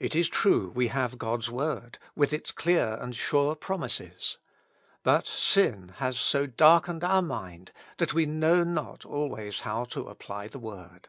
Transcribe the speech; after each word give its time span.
It 0.00 0.16
is 0.16 0.28
true 0.28 0.70
we 0.74 0.88
have 0.88 1.16
God's 1.16 1.48
Word, 1.48 2.00
with 2.16 2.32
its 2.32 2.50
clear 2.50 2.98
and 3.00 3.14
sure 3.14 3.54
promises; 3.54 4.38
but 5.04 5.28
sin 5.28 5.90
has 5.98 6.18
so 6.18 6.46
darkened 6.46 7.04
our 7.04 7.22
mind, 7.22 7.70
that 7.98 8.12
we 8.12 8.26
know 8.26 8.64
not 8.64 9.04
always 9.06 9.60
how 9.60 9.84
to 9.94 10.08
apply 10.08 10.48
the 10.48 10.58
Word. 10.58 11.08